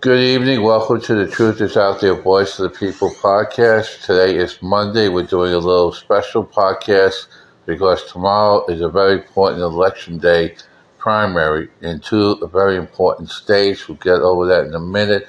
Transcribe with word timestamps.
Good 0.00 0.20
evening. 0.20 0.62
Welcome 0.62 1.00
to 1.00 1.14
the 1.16 1.28
Truth 1.28 1.60
is 1.60 1.76
Out 1.76 2.00
There 2.00 2.14
Voice 2.14 2.60
of 2.60 2.72
the 2.72 2.78
People 2.78 3.10
podcast. 3.20 4.06
Today 4.06 4.36
is 4.36 4.62
Monday. 4.62 5.08
We're 5.08 5.24
doing 5.24 5.52
a 5.52 5.58
little 5.58 5.90
special 5.90 6.46
podcast 6.46 7.26
because 7.66 8.04
tomorrow 8.04 8.64
is 8.66 8.80
a 8.80 8.88
very 8.88 9.14
important 9.14 9.60
election 9.60 10.18
day 10.18 10.54
primary 10.98 11.68
in 11.80 11.98
two 11.98 12.38
very 12.52 12.76
important 12.76 13.28
states. 13.28 13.88
We'll 13.88 13.98
get 13.98 14.20
over 14.20 14.46
that 14.46 14.66
in 14.66 14.74
a 14.74 14.78
minute. 14.78 15.26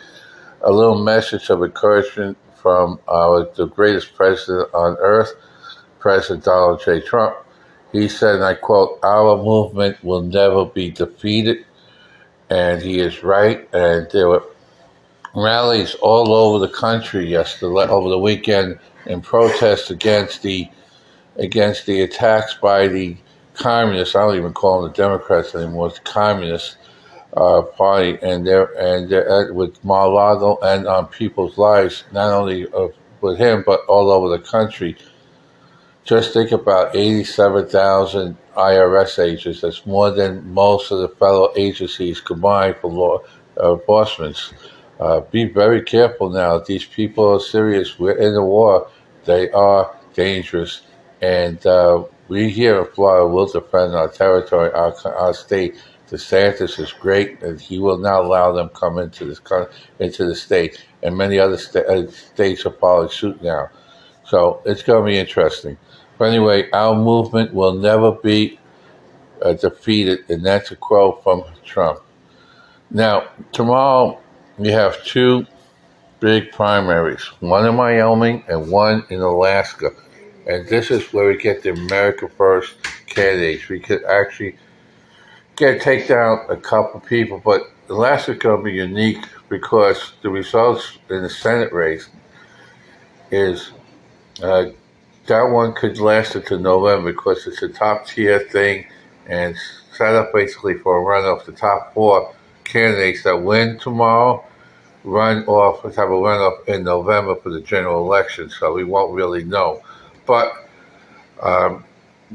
A 0.62 0.72
little 0.72 1.04
message 1.04 1.50
of 1.50 1.64
encouragement 1.64 2.38
from 2.54 3.00
our 3.08 3.50
the 3.56 3.66
greatest 3.66 4.14
president 4.14 4.72
on 4.76 4.98
earth, 5.00 5.34
President 5.98 6.46
Donald 6.46 6.80
J. 6.86 7.02
Trump. 7.02 7.36
He 7.92 8.08
said, 8.08 8.36
and 8.36 8.44
I 8.44 8.54
quote, 8.54 9.00
Our 9.02 9.36
movement 9.44 10.04
will 10.04 10.22
never 10.22 10.64
be 10.64 10.92
defeated. 10.92 11.66
And 12.52 12.84
he 12.84 13.00
is 13.00 13.24
right. 13.24 13.68
And 13.74 14.08
there 14.12 14.28
were 14.28 14.44
rallies 15.36 15.96
all 15.96 16.34
over 16.34 16.66
the 16.66 16.72
country 16.74 17.28
yesterday, 17.28 17.88
over 17.90 18.10
the 18.10 18.20
weekend, 18.20 18.80
in 19.06 19.22
protest 19.22 19.92
against 19.92 20.44
the 20.44 20.70
against 21.38 21.86
the 21.86 22.02
attacks 22.02 22.54
by 22.56 22.88
the 22.88 23.18
communists. 23.54 24.16
I 24.16 24.22
don't 24.22 24.38
even 24.38 24.54
call 24.54 24.82
them 24.82 24.92
the 24.92 24.96
Democrats 24.96 25.56
anymore. 25.56 25.90
The 25.90 26.00
Communist 26.02 26.78
uh, 27.36 27.62
Party, 27.62 28.18
and 28.22 28.46
they're 28.46 28.72
and 28.78 29.10
they're 29.10 29.30
at, 29.30 29.56
with 29.56 29.84
Mar-a-Lago 29.84 30.58
and 30.62 30.88
on 30.88 31.08
people's 31.08 31.58
lives, 31.58 32.04
not 32.12 32.32
only 32.32 32.68
of, 32.68 32.94
with 33.22 33.38
him 33.38 33.64
but 33.66 33.82
all 33.88 34.12
over 34.12 34.30
the 34.30 34.44
country. 34.44 34.98
Just 36.06 36.34
think 36.34 36.52
about 36.52 36.96
87,000 36.96 38.36
IRS 38.58 39.24
agents. 39.24 39.62
That's 39.62 39.86
more 39.86 40.10
than 40.10 40.52
most 40.52 40.90
of 40.90 41.00
the 41.00 41.10
federal 41.10 41.54
agencies 41.56 42.20
combined 42.20 42.78
for 42.78 42.90
law 42.90 43.20
enforcement. 43.62 44.36
Uh, 44.36 44.79
be 45.32 45.46
very 45.46 45.82
careful 45.82 46.30
now. 46.30 46.60
These 46.60 46.86
people 46.86 47.34
are 47.36 47.40
serious. 47.40 47.98
We're 47.98 48.18
in 48.18 48.36
a 48.36 48.44
war. 48.44 48.90
They 49.26 49.50
are 49.52 49.96
dangerous. 50.14 50.82
And 51.22 51.66
uh, 51.66 52.04
we 52.28 52.50
here 52.50 52.80
in 52.80 52.92
Florida 52.92 53.28
will 53.28 53.48
defend 53.48 53.96
our 53.96 54.10
territory, 54.10 54.72
our, 54.72 54.96
our 55.06 55.34
state. 55.34 55.82
DeSantis 56.10 56.80
is 56.80 56.92
great, 56.92 57.40
and 57.44 57.62
he 57.62 57.78
will 57.78 58.00
not 58.00 58.26
allow 58.26 58.52
them 58.52 58.70
come 58.70 58.98
into 58.98 59.26
this 59.26 59.40
into 60.00 60.26
the 60.26 60.36
state. 60.36 60.84
And 61.04 61.16
many 61.16 61.38
other 61.38 61.58
sta- 61.58 61.86
uh, 61.88 62.10
states 62.10 62.66
are 62.66 62.72
following 62.72 63.10
suit 63.10 63.44
now. 63.44 63.70
So 64.26 64.62
it's 64.66 64.82
going 64.82 65.04
to 65.04 65.12
be 65.12 65.18
interesting. 65.18 65.78
But 66.18 66.26
anyway, 66.30 66.70
our 66.72 66.96
movement 66.96 67.54
will 67.54 67.74
never 67.74 68.12
be 68.12 68.60
uh, 69.42 69.54
defeated, 69.54 70.30
and 70.30 70.44
that's 70.44 70.72
a 70.72 70.76
quote 70.76 71.24
from 71.24 71.44
Trump. 71.64 72.00
Now, 72.90 73.30
tomorrow 73.52 74.20
we 74.60 74.70
have 74.72 75.02
two 75.06 75.48
big 76.20 76.52
primaries, 76.52 77.24
one 77.40 77.66
in 77.66 77.78
Wyoming 77.78 78.44
and 78.50 78.70
one 78.70 79.06
in 79.10 79.22
Alaska. 79.22 79.92
And 80.46 80.68
this 80.68 80.92
is 80.92 81.14
where 81.14 81.30
we 81.30 81.38
get 81.38 81.64
the 81.64 81.72
America 81.72 82.28
First 82.28 82.76
candidates. 83.06 83.70
We 83.70 83.80
could 83.80 84.04
actually 84.04 84.58
get 85.56 85.82
take 85.82 86.10
down 86.10 86.46
a 86.50 86.58
couple 86.58 87.00
people, 87.00 87.42
but 87.44 87.72
Alaska's 87.90 88.38
going 88.38 88.58
to 88.60 88.64
be 88.64 88.74
unique 88.74 89.24
because 89.48 90.12
the 90.24 90.30
results 90.30 90.98
in 91.10 91.24
the 91.24 91.30
Senate 91.30 91.72
race 91.72 92.10
is 93.32 93.72
uh, 94.44 94.66
that 95.28 95.44
one 95.44 95.74
could 95.74 96.00
last 96.00 96.36
until 96.36 96.60
November 96.60 97.14
because 97.14 97.48
it's 97.48 97.64
a 97.64 97.70
top 97.70 98.08
tier 98.08 98.40
thing 98.40 98.86
and 99.26 99.56
set 99.94 100.16
up 100.16 100.34
basically 100.34 100.74
for 100.74 101.00
a 101.00 101.06
runoff. 101.06 101.46
The 101.46 101.54
top 101.54 101.94
four 101.94 102.34
candidates 102.66 103.24
that 103.24 103.42
win 103.42 103.80
tomorrow 103.80 104.46
run 105.10 105.46
off, 105.46 105.84
have 105.84 106.10
a 106.10 106.12
runoff 106.12 106.68
in 106.68 106.84
November 106.84 107.36
for 107.36 107.50
the 107.50 107.62
general 107.62 108.06
election, 108.06 108.50
so 108.50 108.74
we 108.74 108.84
won't 108.84 109.14
really 109.14 109.44
know. 109.44 109.82
But 110.26 110.54
um, 111.42 111.84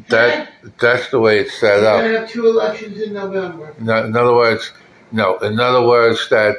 that 0.08 0.50
that's 0.80 1.10
the 1.10 1.20
way 1.20 1.38
it's 1.38 1.58
set 1.58 1.84
up. 1.84 2.02
gonna 2.02 2.20
have 2.20 2.28
two 2.28 2.46
elections 2.46 3.00
in 3.00 3.12
November. 3.12 3.74
No, 3.78 4.04
in 4.04 4.16
other 4.16 4.34
words, 4.34 4.72
no. 5.12 5.38
In 5.38 5.60
other 5.60 5.86
words, 5.86 6.28
that 6.30 6.56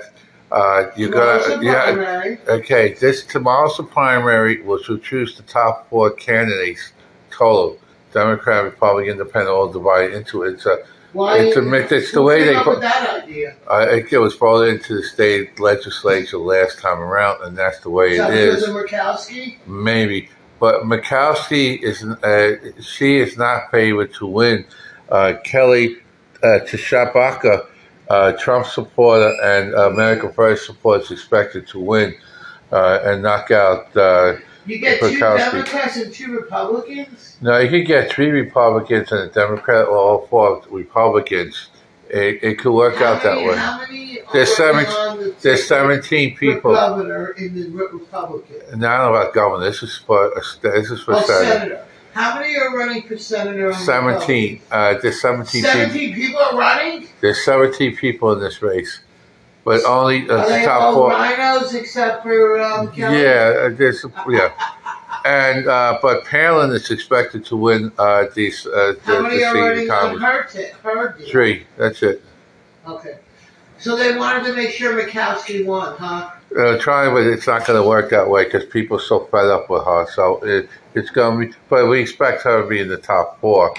uh, 0.51 0.89
you 0.95 1.09
Tomorrow's 1.09 1.47
got 1.47 1.63
yeah. 1.63 1.83
primary. 1.93 2.37
Okay, 2.47 2.93
this 2.93 3.25
tomorrow's 3.25 3.77
the 3.77 3.83
primary, 3.83 4.61
which 4.61 4.87
will 4.87 4.99
choose 4.99 5.35
the 5.35 5.43
top 5.43 5.89
four 5.89 6.11
candidates 6.11 6.93
total. 7.29 7.77
Democrat, 8.13 8.63
Republican, 8.63 9.11
Independent, 9.13 9.49
all 9.49 9.67
divided 9.67 10.13
into 10.13 10.43
it. 10.43 10.53
It's 10.53 10.65
a, 10.65 10.85
Why? 11.15 11.37
It's 11.39 11.55
a 11.55 11.95
it's 11.95 12.11
the 12.11 12.21
way 12.21 12.43
they 12.43 12.61
put- 12.61 12.81
that 12.81 13.23
idea. 13.23 13.55
uh, 13.71 13.87
it 13.89 14.17
was 14.17 14.35
brought 14.35 14.63
into 14.63 14.97
the 14.97 15.03
state 15.03 15.57
legislature 15.61 16.37
last 16.37 16.79
time 16.79 16.99
around, 16.99 17.41
and 17.43 17.57
that's 17.57 17.79
the 17.79 17.89
way 17.89 18.17
Is 18.17 18.63
it 18.63 18.69
of 18.69 18.75
Murkowski? 18.75 19.55
Maybe, 19.65 20.27
but 20.59 20.83
Murkowski 20.83 21.81
is 21.81 22.03
uh, 22.03 22.81
she 22.81 23.15
is 23.15 23.37
not 23.37 23.71
favored 23.71 24.13
to 24.15 24.27
win. 24.27 24.65
Uh, 25.07 25.35
Kelly 25.45 25.99
uh, 26.43 26.59
Tshibaka, 26.65 27.65
uh, 28.09 28.33
Trump 28.33 28.65
supporter 28.65 29.33
and 29.41 29.73
America 29.73 30.31
First 30.33 30.65
supporter, 30.65 31.01
is 31.03 31.11
expected 31.11 31.65
to 31.67 31.79
win 31.79 32.13
uh, 32.73 32.99
and 33.05 33.23
knock 33.23 33.51
out. 33.51 33.95
You 34.65 34.79
get 34.79 34.99
two. 34.99 35.19
Democrats 35.19 35.97
and 35.97 36.13
two 36.13 36.33
Republicans. 36.33 37.37
no, 37.41 37.59
you 37.59 37.69
could 37.69 37.85
get 37.85 38.11
three 38.11 38.29
Republicans 38.29 39.11
and 39.11 39.21
a 39.29 39.33
Democrat, 39.33 39.85
or 39.87 39.97
all 39.97 40.27
four 40.27 40.63
Republicans. 40.69 41.67
It, 42.09 42.43
it 42.43 42.59
could 42.59 42.73
work 42.73 42.95
How 42.97 43.13
out 43.13 43.23
that 43.23 43.37
way. 43.37 43.55
How 43.55 43.79
many 43.79 44.21
are 44.21 44.25
There's 44.33 44.55
seven- 44.55 44.85
the 44.85 45.35
There's 45.41 45.67
17 45.67 46.37
people. 46.37 46.73
governor 46.73 47.29
in 47.37 47.55
the 47.55 47.69
Republican. 47.69 48.57
I 48.67 48.69
don't 48.71 48.79
know 48.81 49.13
about 49.15 49.33
governor. 49.33 49.65
This 49.65 49.81
is 49.83 49.97
for 49.97 50.31
this 50.61 50.91
is 50.91 51.01
for 51.01 51.15
Oh, 51.15 51.21
Senate. 51.21 51.47
senator. 51.59 51.85
How 52.13 52.39
many 52.39 52.55
are 52.57 52.75
running 52.77 53.03
for 53.03 53.17
senator? 53.17 53.65
on 53.67 53.71
the 53.73 53.77
Seventeen. 53.79 54.61
Uh, 54.71 54.93
there's 55.01 55.15
Republican? 55.23 55.45
seventeen. 55.45 55.63
People. 55.63 55.71
Seventeen 55.81 56.15
people 56.15 56.39
are 56.41 56.57
running. 56.57 57.07
There's 57.21 57.43
seventeen 57.43 57.95
people 57.97 58.31
in 58.33 58.39
this 58.39 58.61
race, 58.61 58.99
but 59.65 59.83
only 59.83 60.29
uh, 60.29 60.35
Are 60.37 60.45
the 60.47 60.53
they 60.53 60.65
top 60.65 60.81
all 60.81 60.93
four. 60.93 61.11
RINOs 61.11 61.73
except 61.73 62.23
for 62.23 62.61
um, 62.61 62.91
Kelly? 62.93 63.21
Yeah, 63.21 63.65
uh, 63.65 63.69
there's 63.75 64.05
yeah, 64.29 64.51
and 65.25 65.67
uh, 65.67 65.99
but 66.01 66.23
Palin 66.25 66.71
is 66.71 66.89
expected 66.91 67.43
to 67.47 67.57
win 67.57 67.91
uh, 67.97 68.25
these 68.33 68.65
uh, 68.67 68.93
the, 68.93 68.99
How 69.03 69.15
the 69.17 69.23
many 69.23 69.43
are 69.43 69.53
seat 69.53 69.59
in 69.59 69.89
running 69.89 69.91
on 69.91 70.19
Congress. 70.19 70.53
her, 70.53 70.61
t- 70.61 70.71
her 70.83 71.15
deal? 71.17 71.27
Three. 71.29 71.67
That's 71.77 72.01
it. 72.03 72.23
Okay. 72.87 73.17
So 73.77 73.97
they 73.97 74.17
wanted 74.17 74.45
to 74.45 74.53
make 74.53 74.69
sure 74.71 74.93
Murkowski 74.95 75.65
won, 75.65 75.97
huh? 75.97 76.31
Uh, 76.57 76.77
trying, 76.77 77.13
but 77.13 77.23
it's 77.27 77.45
not 77.45 77.67
going 77.67 77.81
to 77.81 77.85
work 77.87 78.09
that 78.11 78.29
way 78.29 78.45
because 78.45 78.63
people 78.65 78.95
are 78.97 79.01
so 79.01 79.25
fed 79.25 79.47
up 79.47 79.69
with 79.69 79.83
her. 79.83 80.07
So 80.13 80.37
it, 80.45 80.69
it's 80.93 81.09
going 81.09 81.39
to 81.41 81.47
be. 81.53 81.57
But 81.69 81.87
we 81.89 81.99
expect 81.99 82.43
her 82.43 82.61
to 82.61 82.67
be 82.69 82.79
in 82.79 82.87
the 82.87 82.95
top 82.97 83.41
four 83.41 83.73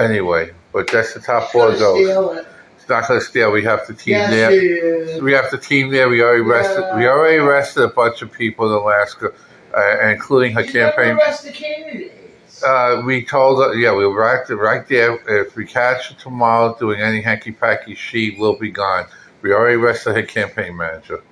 anyway. 0.00 0.50
But 0.72 0.90
that's 0.90 1.14
the 1.14 1.20
top 1.20 1.52
four 1.52 1.68
Gonna 1.68 1.78
goes. 1.78 1.96
steal 2.04 2.30
it. 2.32 2.46
Not 2.88 3.06
to 3.08 3.20
steal. 3.20 3.50
We 3.50 3.64
have 3.64 3.86
the 3.86 3.94
team 3.94 4.14
Yes, 4.14 4.30
there. 4.30 5.22
We 5.22 5.32
have 5.32 5.50
the 5.50 5.58
team 5.58 5.90
there. 5.90 6.08
We 6.08 6.22
already 6.22 6.42
arrested. 6.42 6.80
Yeah. 6.82 6.96
We 6.96 7.06
already 7.06 7.38
arrested 7.38 7.82
a 7.82 7.88
bunch 7.88 8.22
of 8.22 8.30
people 8.32 8.66
in 8.66 8.80
Alaska, 8.82 9.32
uh, 9.76 10.08
including 10.08 10.52
her 10.52 10.62
gonna 10.62 10.72
campaign. 10.72 11.16
arrest 11.16 11.44
the 11.44 11.50
candidates. 11.52 12.62
Uh, 12.62 13.02
we 13.04 13.24
told 13.24 13.62
her, 13.62 13.74
yeah, 13.74 13.92
we 13.94 14.06
were 14.06 14.14
right, 14.18 14.48
right 14.50 14.86
there. 14.88 15.18
If 15.28 15.56
we 15.56 15.66
catch 15.66 16.08
her 16.10 16.14
tomorrow 16.14 16.76
doing 16.78 17.00
any 17.00 17.20
hanky 17.20 17.52
panky, 17.52 17.94
she 17.94 18.36
will 18.38 18.56
be 18.56 18.70
gone. 18.70 19.06
We 19.42 19.52
already 19.52 19.76
arrested 19.76 20.14
her 20.14 20.22
campaign 20.22 20.76
manager. 20.76 21.22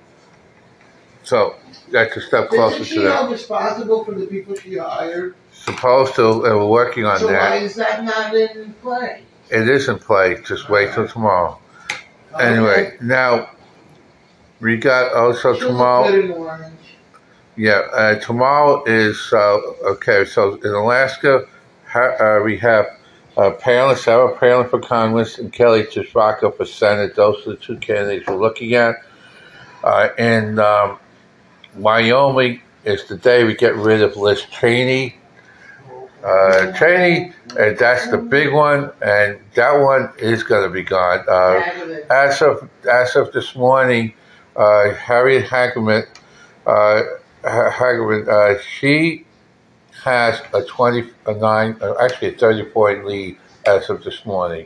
So 1.23 1.55
that's 1.91 2.15
a 2.17 2.21
step 2.21 2.49
closer 2.49 2.75
Isn't 2.81 2.85
to 2.87 2.93
she 2.93 2.99
that. 3.01 3.11
held 3.15 3.31
responsible 3.31 4.03
for 4.03 4.11
the 4.11 4.27
people 4.27 4.55
she 4.55 4.77
hired? 4.77 5.35
Supposed 5.51 6.13
to, 6.15 6.45
and 6.45 6.57
we're 6.59 6.67
working 6.67 7.05
on 7.05 7.13
that. 7.15 7.19
so 7.21 7.27
why 7.27 7.33
that. 7.33 7.63
is 7.63 7.75
that 7.75 8.03
not 8.03 8.35
in 8.35 8.73
play? 8.81 9.23
It 9.51 9.69
is 9.69 9.87
in 9.89 9.99
play. 9.99 10.41
Just 10.41 10.69
wait 10.69 10.93
till 10.93 11.07
tomorrow. 11.07 11.59
Anyway, 12.39 12.97
now 13.01 13.49
we 14.59 14.77
got 14.77 15.13
also 15.13 15.57
tomorrow. 15.57 16.09
good 16.09 16.25
in 16.25 16.31
orange. 16.31 16.73
Yeah, 17.55 17.81
uh, 17.93 18.19
tomorrow 18.19 18.83
is 18.85 19.31
uh, 19.31 19.59
okay. 19.85 20.25
So 20.25 20.55
in 20.55 20.71
Alaska, 20.71 21.47
ha- 21.87 22.15
uh, 22.19 22.41
we 22.43 22.57
have 22.57 22.87
uh, 23.37 23.51
Palin, 23.51 23.95
Sarah 23.95 24.37
Palin 24.37 24.67
for 24.67 24.79
Congress, 24.79 25.37
and 25.37 25.53
Kelly 25.53 25.83
Tshibaka 25.83 26.55
for 26.55 26.65
Senate. 26.65 27.15
Those 27.15 27.45
are 27.47 27.51
the 27.51 27.57
two 27.57 27.77
candidates 27.77 28.27
we're 28.27 28.35
looking 28.35 28.73
at. 28.73 28.95
Uh, 29.83 30.09
in 30.17 30.59
um, 30.59 30.97
Wyoming 31.75 32.61
is 32.83 33.05
the 33.05 33.17
day 33.17 33.43
we 33.43 33.55
get 33.55 33.75
rid 33.75 34.01
of 34.01 34.17
Liz 34.17 34.41
Cheney. 34.43 35.15
Uh, 36.25 36.71
Cheney, 36.73 37.31
and 37.59 37.77
that's 37.77 38.09
the 38.09 38.17
big 38.17 38.51
one, 38.51 38.89
and 39.01 39.39
that 39.53 39.73
one 39.73 40.11
is 40.17 40.41
going 40.43 40.63
to 40.67 40.73
be 40.73 40.81
gone. 40.81 41.23
Uh, 41.29 41.61
as 42.09 42.41
of 42.41 42.67
as 42.91 43.15
of 43.15 43.31
this 43.31 43.55
morning, 43.55 44.11
uh, 44.55 44.89
Harriet 44.93 45.45
Hageman, 45.45 46.07
uh, 46.65 47.03
Hageman, 47.43 48.27
uh, 48.27 48.59
she 48.59 49.23
has 50.03 50.41
a 50.53 50.63
twenty 50.63 51.11
a 51.27 51.33
nine, 51.35 51.77
uh, 51.81 51.93
actually 52.01 52.29
a 52.29 52.37
thirty 52.37 52.63
point 52.63 53.05
lead 53.05 53.37
as 53.67 53.89
of 53.91 54.03
this 54.03 54.25
morning, 54.25 54.65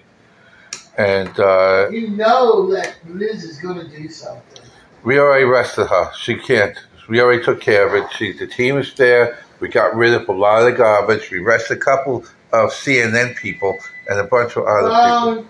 and 0.97 1.37
uh, 1.39 1.89
You 1.91 2.09
know 2.11 2.71
that 2.73 2.95
Liz 3.07 3.43
is 3.43 3.59
going 3.59 3.79
to 3.79 3.87
do 3.97 4.07
something. 4.09 4.63
we 5.03 5.19
already 5.19 5.43
arrested 5.43 5.87
her. 5.87 6.11
She 6.17 6.35
can't. 6.35 6.77
We 7.09 7.19
already 7.21 7.43
took 7.43 7.59
care 7.59 7.85
of 7.87 7.93
it. 7.95 8.11
She, 8.13 8.31
the 8.31 8.47
team 8.47 8.77
is 8.77 8.93
there. 8.93 9.39
We 9.59 9.67
got 9.69 9.95
rid 9.95 10.13
of 10.13 10.27
a 10.27 10.31
lot 10.31 10.59
of 10.61 10.65
the 10.65 10.71
garbage. 10.77 11.29
We 11.31 11.39
arrested 11.39 11.77
a 11.77 11.81
couple 11.81 12.23
of 12.53 12.71
CNN 12.71 13.35
people 13.35 13.77
and 14.09 14.19
a 14.19 14.23
bunch 14.23 14.55
of 14.55 14.65
other 14.65 14.89
people. 14.89 15.39
Um, 15.39 15.49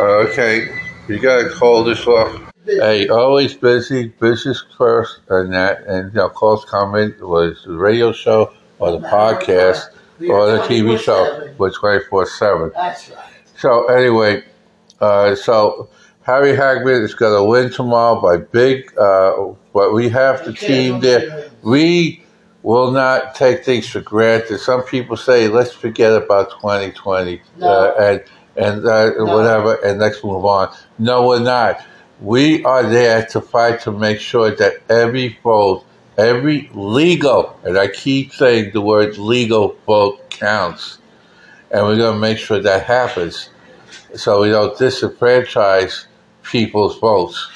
Okay, 0.00 0.68
you 1.08 1.18
gotta 1.18 1.50
call 1.50 1.84
this 1.84 2.06
off. 2.06 2.52
Hey, 2.64 3.08
always 3.08 3.54
busy, 3.54 4.08
business 4.08 4.64
first, 4.76 5.20
and 5.28 5.52
that, 5.52 5.82
and 5.86 6.12
you 6.12 6.18
know, 6.18 6.28
close 6.28 6.64
comment 6.64 7.20
was 7.20 7.62
the 7.64 7.72
radio 7.76 8.12
show 8.12 8.52
or 8.78 8.92
the 8.92 8.98
podcast 9.06 9.88
or 10.28 10.52
the 10.52 10.58
TV 10.64 10.98
show 10.98 11.52
was 11.58 11.76
twenty 11.76 12.04
four 12.04 12.26
seven. 12.26 12.70
That's 12.74 13.10
right. 13.10 13.18
So 13.56 13.86
anyway, 13.86 14.44
uh, 15.00 15.34
so 15.34 15.88
Harry 16.22 16.52
Hageman 16.56 17.02
is 17.02 17.14
going 17.14 17.36
to 17.36 17.44
win 17.44 17.70
tomorrow 17.70 18.20
by 18.20 18.38
big. 18.38 18.92
Uh, 18.98 19.52
but 19.72 19.92
we 19.92 20.08
have 20.08 20.44
the 20.44 20.52
team 20.52 21.00
there. 21.00 21.50
We 21.62 22.22
will 22.62 22.90
not 22.90 23.34
take 23.34 23.64
things 23.64 23.88
for 23.88 24.00
granted. 24.00 24.58
Some 24.58 24.82
people 24.84 25.16
say, 25.16 25.48
let's 25.48 25.72
forget 25.72 26.12
about 26.12 26.50
2020 26.60 27.40
No. 27.58 27.68
uh, 27.68 27.94
and 28.00 28.22
and 28.56 28.84
uh, 28.86 29.10
No. 29.16 29.24
whatever, 29.36 29.74
and 29.84 29.98
let's 30.00 30.22
move 30.24 30.44
on. 30.44 30.74
No, 30.98 31.28
we're 31.28 31.38
not. 31.40 31.80
We 32.20 32.62
are 32.64 32.82
there 32.82 33.24
to 33.26 33.40
fight 33.40 33.80
to 33.82 33.92
make 33.92 34.20
sure 34.20 34.54
that 34.56 34.74
every 34.90 35.38
vote, 35.42 35.84
every 36.18 36.68
legal, 36.74 37.58
and 37.64 37.78
I 37.78 37.88
keep 37.88 38.34
saying 38.34 38.72
the 38.72 38.80
word 38.82 39.16
legal 39.16 39.76
vote 39.86 40.28
counts. 40.30 40.98
And 41.70 41.86
we're 41.86 41.96
going 41.96 42.14
to 42.14 42.20
make 42.20 42.36
sure 42.38 42.60
that 42.60 42.84
happens 42.84 43.48
so 44.16 44.42
we 44.42 44.50
don't 44.50 44.76
disenfranchise 44.76 46.06
people's 46.42 46.98
votes. 46.98 47.48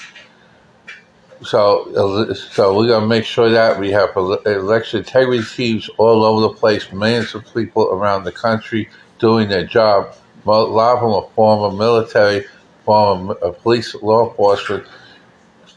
So, 1.44 2.32
so 2.34 2.76
we're 2.76 2.88
gonna 2.88 3.06
make 3.06 3.24
sure 3.24 3.50
that 3.50 3.78
we 3.78 3.90
have 3.90 4.10
election 4.16 5.00
integrity 5.00 5.44
teams 5.44 5.90
all 5.98 6.24
over 6.24 6.40
the 6.42 6.54
place, 6.54 6.90
millions 6.92 7.34
of 7.34 7.44
people 7.52 7.84
around 7.90 8.24
the 8.24 8.32
country 8.32 8.88
doing 9.18 9.48
their 9.48 9.66
job. 9.66 10.14
A 10.46 10.50
lot 10.50 10.96
of 10.96 11.02
them 11.02 11.10
are 11.10 11.28
former 11.34 11.76
military, 11.76 12.46
former 12.84 13.36
uh, 13.42 13.52
police, 13.52 13.94
law 13.96 14.30
enforcement. 14.30 14.86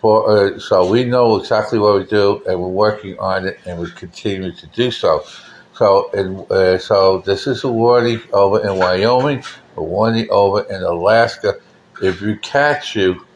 For, 0.02 0.56
uh, 0.56 0.60
so 0.60 0.90
we 0.90 1.04
know 1.04 1.38
exactly 1.38 1.80
what 1.80 1.96
we 2.00 2.06
do, 2.06 2.42
and 2.48 2.62
we're 2.62 2.70
working 2.70 3.20
on 3.20 3.46
it, 3.48 3.60
and 3.66 3.80
we 3.80 3.92
continue 3.92 4.52
to 4.54 4.68
do 4.68 4.92
so. 4.92 5.26
So, 5.74 6.10
and 6.14 6.50
uh, 6.52 6.78
so 6.78 7.20
this 7.20 7.46
is 7.46 7.64
a 7.64 7.72
warning 7.72 8.22
over 8.32 8.66
in 8.66 8.78
Wyoming, 8.78 9.44
a 9.76 9.84
warning 9.84 10.28
over 10.30 10.62
in 10.74 10.82
Alaska. 10.82 11.56
If 12.02 12.22
you 12.22 12.38
catch 12.38 12.96
you, 12.96 13.27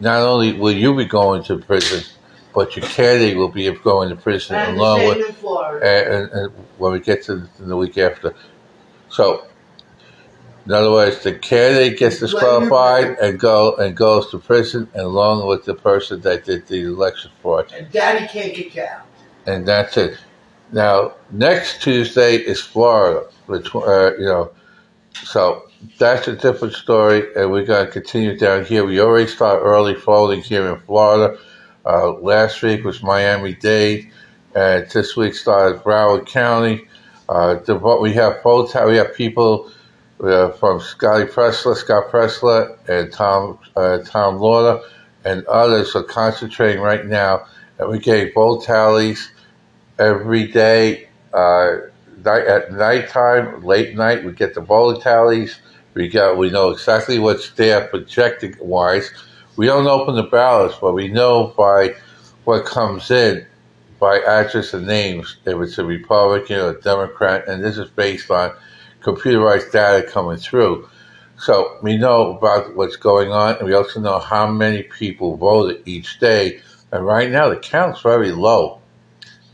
not 0.00 0.22
only 0.22 0.52
will 0.52 0.72
you 0.72 0.96
be 0.96 1.04
going 1.04 1.42
to 1.44 1.58
prison, 1.58 2.02
but 2.54 2.76
your 2.76 2.86
candidate 2.86 3.36
will 3.36 3.48
be 3.48 3.70
going 3.70 4.08
to 4.08 4.16
prison 4.16 4.56
And 4.56 4.76
along 4.76 5.06
with 5.06 5.44
and, 5.82 6.30
and, 6.32 6.52
when 6.78 6.92
we 6.92 7.00
get 7.00 7.22
to 7.24 7.36
the, 7.36 7.48
the 7.58 7.76
week 7.76 7.96
after. 7.98 8.34
So, 9.08 9.46
in 10.66 10.72
other 10.72 10.90
words, 10.90 11.22
the 11.22 11.34
candidate 11.34 11.98
gets 11.98 12.18
disqualified 12.20 13.18
and 13.18 13.38
go 13.38 13.76
and 13.76 13.96
goes 13.96 14.30
to 14.30 14.38
prison, 14.38 14.88
and 14.94 15.02
along 15.02 15.46
with 15.46 15.64
the 15.64 15.74
person 15.74 16.20
that 16.22 16.44
did 16.44 16.66
the 16.66 16.82
election 16.82 17.30
fraud, 17.40 17.72
And 17.72 17.90
Daddy 17.90 18.26
can't 18.26 18.54
get 18.54 18.76
out. 18.78 19.06
and 19.46 19.66
that's 19.66 19.96
it. 19.96 20.18
Now, 20.72 21.14
next 21.30 21.82
Tuesday 21.82 22.36
is 22.36 22.60
Florida, 22.60 23.26
which 23.46 23.74
uh, 23.74 24.12
you 24.16 24.26
know, 24.26 24.52
so 25.14 25.69
that's 25.98 26.28
a 26.28 26.36
different 26.36 26.74
story, 26.74 27.34
and 27.34 27.50
we're 27.50 27.64
going 27.64 27.86
to 27.86 27.92
continue 27.92 28.36
down 28.36 28.64
here. 28.64 28.84
We 28.84 29.00
already 29.00 29.26
start 29.26 29.60
early 29.62 29.94
voting 29.94 30.42
here 30.42 30.70
in 30.72 30.80
Florida. 30.80 31.38
Uh, 31.86 32.12
last 32.12 32.62
week 32.62 32.84
was 32.84 33.02
Miami 33.02 33.54
Dade, 33.54 34.10
and 34.54 34.88
this 34.90 35.16
week 35.16 35.34
started 35.34 35.82
Broward 35.82 36.26
County. 36.26 36.86
Uh, 37.28 37.54
the 37.54 37.76
we 37.76 38.12
have 38.12 38.42
votes. 38.42 38.74
We 38.74 38.96
have 38.96 39.14
people 39.14 39.70
uh, 40.22 40.50
from 40.50 40.80
Scotty 40.80 41.24
Presler, 41.24 41.76
Scott 41.76 42.10
Presler, 42.10 42.76
and 42.88 43.10
Tom 43.10 43.58
uh, 43.74 43.98
Tom 43.98 44.36
Lauder, 44.36 44.82
and 45.24 45.46
others 45.46 45.94
are 45.94 46.02
concentrating 46.02 46.82
right 46.82 47.06
now, 47.06 47.46
and 47.78 47.88
we 47.88 47.98
get 47.98 48.34
vote 48.34 48.64
tallies 48.64 49.30
every 49.98 50.46
day. 50.48 51.08
Uh, 51.32 51.76
night, 52.22 52.46
at 52.46 52.72
nighttime, 52.72 53.62
late 53.62 53.94
night, 53.96 54.24
we 54.24 54.32
get 54.32 54.54
the 54.54 54.60
vote 54.60 55.00
tallies. 55.02 55.58
We 55.94 56.08
got 56.08 56.38
we 56.38 56.50
know 56.50 56.70
exactly 56.70 57.18
what's 57.18 57.50
there 57.50 57.88
projected 57.88 58.58
wise. 58.60 59.10
We 59.56 59.66
don't 59.66 59.86
open 59.86 60.14
the 60.14 60.22
ballots, 60.22 60.76
but 60.80 60.92
we 60.92 61.08
know 61.08 61.52
by 61.56 61.94
what 62.44 62.64
comes 62.64 63.10
in 63.10 63.46
by 63.98 64.18
address 64.20 64.72
and 64.72 64.86
names 64.86 65.36
if 65.44 65.60
it's 65.60 65.78
a 65.78 65.84
Republican 65.84 66.56
or 66.56 66.70
a 66.70 66.80
Democrat, 66.80 67.46
and 67.46 67.62
this 67.62 67.76
is 67.76 67.90
based 67.90 68.30
on 68.30 68.52
computerized 69.02 69.70
data 69.72 70.06
coming 70.10 70.38
through. 70.38 70.88
So 71.38 71.78
we 71.82 71.96
know 71.96 72.36
about 72.36 72.76
what's 72.76 72.96
going 72.96 73.30
on, 73.30 73.56
and 73.56 73.66
we 73.66 73.74
also 73.74 74.00
know 74.00 74.18
how 74.18 74.46
many 74.50 74.82
people 74.82 75.36
voted 75.36 75.82
each 75.86 76.18
day. 76.18 76.60
And 76.92 77.06
right 77.06 77.30
now, 77.30 77.48
the 77.48 77.56
count's 77.56 78.00
very 78.00 78.32
low. 78.32 78.80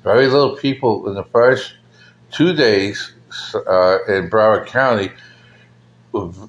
Very 0.02 0.26
little 0.26 0.56
people 0.56 1.08
in 1.08 1.14
the 1.14 1.24
first 1.24 1.74
two 2.30 2.54
days 2.54 3.12
uh, 3.54 3.98
in 4.08 4.30
Broward 4.30 4.66
County, 4.66 5.10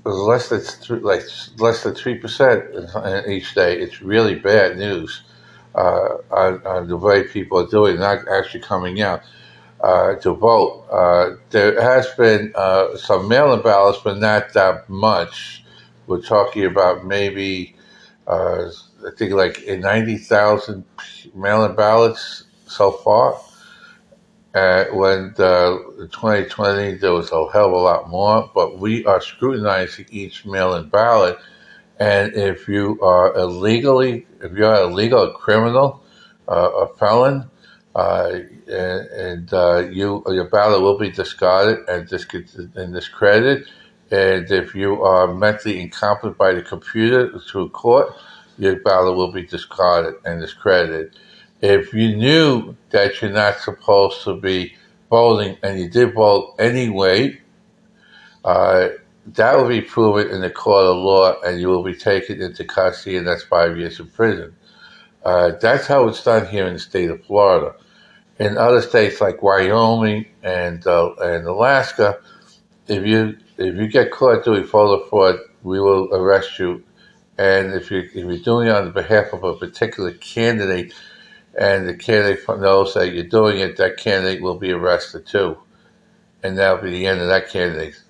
less 0.05 0.49
than 0.49 0.61
th- 0.61 1.03
like 1.03 1.23
less 1.59 1.83
than 1.83 1.95
three 1.95 2.15
percent 2.15 2.65
each 3.27 3.55
day. 3.55 3.79
It's 3.79 4.01
really 4.01 4.35
bad 4.35 4.77
news 4.77 5.23
uh, 5.75 6.17
on, 6.31 6.65
on 6.65 6.87
the 6.87 6.97
way 6.97 7.23
people 7.27 7.59
are 7.59 7.67
doing, 7.67 7.99
not 7.99 8.27
actually 8.29 8.61
coming 8.61 9.01
out 9.01 9.21
uh, 9.81 10.15
to 10.15 10.33
vote. 10.33 10.87
Uh, 10.91 11.37
there 11.51 11.81
has 11.81 12.07
been 12.17 12.53
uh, 12.55 12.97
some 12.97 13.27
mail-in 13.27 13.61
ballots, 13.61 13.99
but 14.03 14.17
not 14.19 14.53
that 14.53 14.89
much. 14.89 15.63
We're 16.07 16.21
talking 16.21 16.65
about 16.65 17.05
maybe, 17.05 17.75
uh, 18.27 18.67
I 19.05 19.11
think, 19.17 19.33
like 19.33 19.63
ninety 19.67 20.17
thousand 20.17 20.85
mail-in 21.35 21.75
ballots 21.75 22.45
so 22.67 22.91
far. 22.91 23.39
When 24.53 25.33
the 25.37 26.09
2020, 26.11 26.95
there 26.95 27.13
was 27.13 27.31
a 27.31 27.49
hell 27.51 27.67
of 27.67 27.73
a 27.73 27.77
lot 27.77 28.09
more, 28.09 28.51
but 28.53 28.79
we 28.79 29.05
are 29.05 29.21
scrutinizing 29.21 30.07
each 30.09 30.45
mail-in 30.45 30.89
ballot. 30.89 31.37
And 31.99 32.33
if 32.33 32.67
you 32.67 32.99
are 33.01 33.35
illegally, 33.35 34.27
if 34.41 34.53
you're 34.53 34.73
a 34.73 34.87
legal 34.87 35.31
criminal, 35.31 36.03
uh, 36.47 36.71
a 36.71 36.95
felon, 36.97 37.49
uh, 37.95 38.39
and, 38.67 39.07
and 39.07 39.53
uh, 39.53 39.87
you 39.91 40.23
your 40.27 40.45
ballot 40.49 40.81
will 40.81 40.97
be 40.99 41.11
discarded 41.11 41.79
and, 41.89 42.07
dis- 42.07 42.27
and 42.75 42.93
discredited. 42.93 43.67
And 44.11 44.51
if 44.51 44.75
you 44.75 45.03
are 45.03 45.33
mentally 45.33 45.81
incompetent 45.81 46.37
by 46.37 46.53
the 46.53 46.61
computer 46.61 47.39
through 47.39 47.69
court, 47.69 48.13
your 48.57 48.77
ballot 48.81 49.17
will 49.17 49.31
be 49.31 49.43
discarded 49.43 50.15
and 50.25 50.41
discredited. 50.41 51.15
If 51.61 51.93
you 51.93 52.15
knew 52.15 52.75
that 52.91 53.21
you're 53.21 53.31
not 53.31 53.59
supposed 53.59 54.23
to 54.23 54.35
be 54.35 54.75
voting 55.09 55.57
and 55.63 55.79
you 55.79 55.89
did 55.89 56.13
vote 56.13 56.55
anyway, 56.59 57.41
uh, 58.45 58.89
that 59.25 59.55
will 59.57 59.67
be 59.67 59.81
proven 59.81 60.29
in 60.29 60.41
the 60.41 60.49
court 60.49 60.85
of 60.85 60.97
law 60.97 61.39
and 61.41 61.59
you 61.59 61.67
will 61.67 61.83
be 61.83 61.95
taken 61.95 62.41
into 62.41 62.63
custody 62.63 63.17
and 63.17 63.27
that's 63.27 63.43
five 63.43 63.77
years 63.77 63.99
in 63.99 64.07
prison. 64.07 64.55
Uh, 65.25 65.51
that's 65.59 65.87
how 65.87 66.07
it's 66.07 66.23
done 66.23 66.47
here 66.47 66.67
in 66.67 66.73
the 66.73 66.79
state 66.79 67.09
of 67.09 67.23
Florida. 67.25 67.75
In 68.39 68.57
other 68.57 68.81
states 68.81 69.19
like 69.19 69.41
Wyoming 69.41 70.27
and 70.43 70.85
uh, 70.85 71.13
and 71.15 71.45
Alaska, 71.47 72.19
if 72.87 73.05
you 73.05 73.37
if 73.57 73.75
you 73.75 73.87
get 73.87 74.11
caught 74.11 74.45
doing 74.45 74.63
voter 74.63 75.03
fraud, 75.09 75.39
we 75.63 75.79
will 75.79 76.13
arrest 76.13 76.59
you. 76.59 76.83
And 77.39 77.73
if 77.73 77.91
you 77.91 77.99
if 77.99 78.13
you're 78.15 78.37
doing 78.37 78.67
it 78.67 78.75
on 78.75 78.91
behalf 78.91 79.33
of 79.33 79.43
a 79.43 79.55
particular 79.55 80.13
candidate, 80.13 80.93
and 81.57 81.87
the 81.87 81.95
candidate 81.95 82.47
knows 82.47 82.93
that 82.93 83.13
you're 83.13 83.23
doing 83.23 83.59
it, 83.59 83.77
that 83.77 83.97
candidate 83.97 84.41
will 84.41 84.57
be 84.57 84.71
arrested 84.71 85.25
too, 85.25 85.57
and 86.43 86.57
that'll 86.57 86.83
be 86.83 86.91
the 86.91 87.07
end 87.07 87.19
of 87.19 87.27
that 87.27 87.49
candidate. 87.49 88.01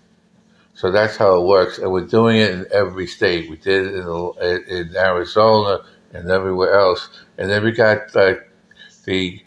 So 0.74 0.92
that's 0.92 1.18
how 1.18 1.42
it 1.42 1.48
works, 1.48 1.80
and 1.80 1.92
we're 1.92 2.06
doing 2.06 2.38
it 2.38 2.52
in 2.52 2.66
every 2.72 3.08
state. 3.08 3.50
We 3.50 3.58
did 3.58 3.88
it 3.88 3.96
in, 3.96 4.64
in 4.68 4.96
Arizona 4.96 5.80
and 6.14 6.30
everywhere 6.30 6.74
else, 6.74 7.10
and 7.38 7.50
then 7.50 7.64
we 7.64 7.72
got 7.72 8.16
uh, 8.16 8.36
the 9.06 9.42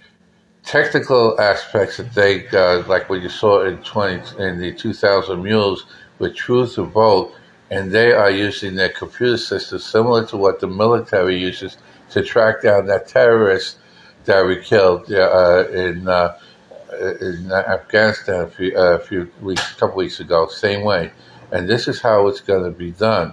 technical 0.65 1.41
aspects 1.41 1.99
that 1.99 2.15
they 2.15 2.47
uh, 2.49 2.87
like 2.87 3.09
what 3.09 3.23
you 3.23 3.29
saw 3.29 3.65
in 3.65 3.79
twenty 3.79 4.43
in 4.43 4.59
the 4.59 4.73
two 4.73 4.93
thousand 4.93 5.43
mules 5.43 5.87
with 6.19 6.35
True 6.35 6.67
the 6.67 6.83
Vote, 6.85 7.33
and 7.71 7.93
they 7.93 8.13
are 8.13 8.31
using 8.31 8.75
their 8.75 8.89
computer 8.91 9.37
system 9.37 9.79
similar 9.79 10.27
to 10.27 10.37
what 10.37 10.61
the 10.61 10.67
military 10.67 11.39
uses 11.39 11.77
to 12.11 12.23
track 12.23 12.63
down 12.63 12.87
that 12.87 13.07
terrorist 13.07 13.79
that 14.27 14.47
we 14.47 14.57
killed 14.63 15.13
uh, 15.13 15.69
in. 15.71 16.09
Uh, 16.09 16.39
in 17.21 17.51
Afghanistan 17.53 18.43
a 18.43 18.49
few, 18.49 18.77
uh, 18.77 18.97
a 18.97 18.99
few 18.99 19.31
weeks, 19.41 19.73
a 19.73 19.77
couple 19.77 19.97
weeks 19.97 20.21
ago, 20.21 20.49
same 20.49 20.85
way, 20.85 21.13
and 21.53 21.69
this 21.69 21.89
is 21.89 22.01
how 22.01 22.27
it's 22.29 22.41
going 22.41 22.65
to 22.65 22.71
be 22.71 22.91
done. 22.93 23.33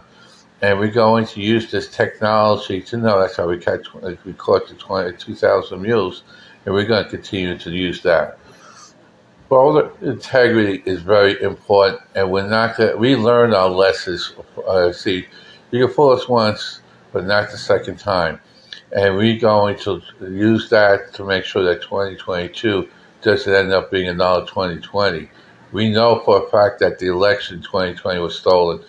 and 0.62 0.80
we're 0.80 0.88
going 0.90 1.26
to 1.26 1.42
use 1.42 1.72
this 1.72 1.90
technology 1.90 2.82
to 2.82 2.98
know 2.98 3.20
that's 3.20 3.38
how 3.38 3.48
we 3.48 3.58
catch 3.60 3.94
we 4.26 4.34
caught 4.34 4.68
the 4.68 4.76
20, 4.76 5.18
2,000 5.18 5.82
mules, 5.82 6.24
and 6.66 6.74
we're 6.74 6.86
going 6.86 7.04
to 7.04 7.10
continue 7.10 7.58
to 7.60 7.72
use 7.72 8.02
that. 8.04 8.40
Boulder 9.50 9.92
integrity 10.02 10.84
is 10.86 11.02
very 11.02 11.42
important, 11.42 12.02
and 12.16 12.32
we're 12.32 12.48
not 12.48 12.78
going. 12.78 13.00
We 13.00 13.16
learn 13.16 13.54
our 13.54 13.70
lessons. 13.70 14.34
Uh, 14.68 14.92
see, 14.92 15.28
you 15.72 15.86
can 15.86 15.96
fool 15.96 16.12
us 16.12 16.28
once, 16.28 16.82
but 17.14 17.26
not 17.26 17.52
the 17.52 17.58
second 17.58 18.00
time, 18.00 18.42
and 18.92 19.16
we're 19.16 19.40
going 19.40 19.78
to 19.80 20.02
use 20.22 20.70
that 20.70 21.14
to 21.14 21.26
make 21.26 21.44
sure 21.44 21.64
that 21.64 21.82
2022 21.82 22.88
doesn't 23.22 23.54
end 23.54 23.72
up 23.74 23.92
being 23.92 24.08
another 24.08 24.46
2020. 24.46 25.30
We 25.72 25.90
know 25.90 26.20
for 26.20 26.46
a 26.46 26.50
fact 26.50 26.80
that 26.80 27.00
the 27.00 27.08
election 27.08 27.62
2020 27.62 28.20
was 28.20 28.38
stolen. 28.38 28.82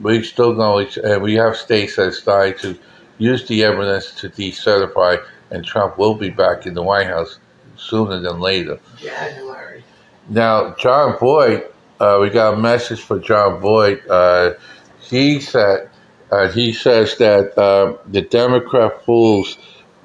We're 0.00 0.22
still 0.22 0.54
know, 0.54 0.78
and 0.78 1.22
we 1.22 1.34
have 1.34 1.56
states 1.56 1.96
that 1.96 2.06
are 2.06 2.12
starting 2.12 2.58
to 2.58 2.78
use 3.18 3.46
the 3.48 3.64
evidence 3.64 4.14
to 4.20 4.30
decertify, 4.30 5.22
and 5.50 5.64
Trump 5.64 5.98
will 5.98 6.14
be 6.14 6.30
back 6.30 6.66
in 6.66 6.74
the 6.74 6.82
White 6.82 7.08
House 7.08 7.38
sooner 7.76 8.20
than 8.20 8.40
later. 8.40 8.78
January. 8.98 9.82
Now, 10.28 10.74
John 10.76 11.16
Boyd, 11.18 11.66
uh, 11.98 12.18
we 12.22 12.30
got 12.30 12.54
a 12.54 12.56
message 12.56 13.00
for 13.00 13.18
John 13.18 13.60
Boyd. 13.60 14.02
Uh, 14.08 14.54
he 15.00 15.40
said 15.40 15.89
uh, 16.30 16.48
he 16.48 16.72
says 16.72 17.16
that 17.18 17.58
uh, 17.58 17.96
the 18.06 18.22
Democrat 18.22 19.04
fools, 19.04 19.58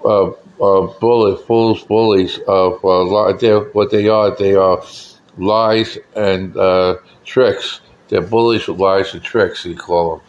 uh, 0.04 0.30
uh, 0.30 0.88
bully, 1.00 1.38
fools, 1.46 1.84
bullies 1.84 2.40
of 2.48 2.82
what 2.82 3.92
they 3.92 4.08
are, 4.08 4.36
they 4.36 4.56
are 4.56 4.84
lies 5.38 5.98
and 6.16 6.56
tricks. 7.26 7.82
They're 8.08 8.22
bullies 8.22 8.68
with 8.68 8.80
lies 8.80 9.14
and 9.14 9.24
tricks. 9.24 9.64
He 9.64 9.76
call 9.76 10.18
them. 10.18 10.28